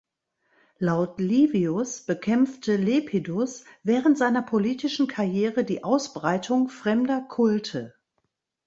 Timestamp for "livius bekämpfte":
1.19-2.75